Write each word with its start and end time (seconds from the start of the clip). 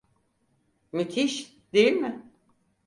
Müthiş, 0.91 1.57
değil 1.73 1.93
mi? 1.95 2.31